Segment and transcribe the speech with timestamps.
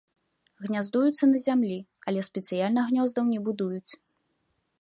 [0.65, 1.77] Гняздуюцца на зямлі,
[2.13, 3.91] але спецыяльна гнёздаў не будуюць.